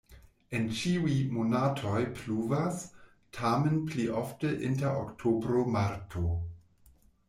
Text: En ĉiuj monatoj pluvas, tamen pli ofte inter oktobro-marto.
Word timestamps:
En 0.59 0.63
ĉiuj 0.79 1.17
monatoj 1.35 1.99
pluvas, 2.21 2.81
tamen 3.41 3.79
pli 3.93 4.09
ofte 4.25 4.55
inter 4.73 5.01
oktobro-marto. 5.07 6.31